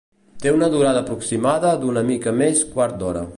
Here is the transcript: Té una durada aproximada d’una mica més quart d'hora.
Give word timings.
Té 0.45 0.53
una 0.53 0.69
durada 0.75 1.03
aproximada 1.05 1.75
d’una 1.83 2.05
mica 2.09 2.35
més 2.41 2.65
quart 2.73 2.99
d'hora. 3.05 3.25